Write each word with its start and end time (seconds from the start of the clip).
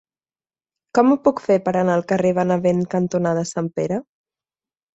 Com 0.97 1.11
ho 1.11 1.17
puc 1.27 1.41
fer 1.49 1.57
per 1.67 1.75
anar 1.83 1.99
al 1.99 2.03
carrer 2.13 2.33
Benevent 2.39 2.83
cantonada 2.97 3.47
Sant 3.53 3.73
Pere? 3.79 4.03